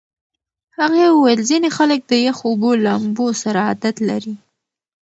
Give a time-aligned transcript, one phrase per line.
[0.77, 4.35] هغې وویل ځینې خلک د یخو اوبو لامبو سره عادت لري.